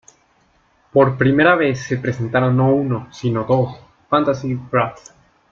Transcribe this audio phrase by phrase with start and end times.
[0.91, 3.77] Por primera vez se presentaron no uno, si no dos
[4.09, 5.13] "Fantasy Bras".